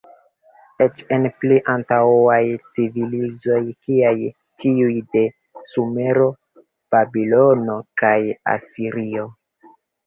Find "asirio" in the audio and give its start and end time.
8.59-9.33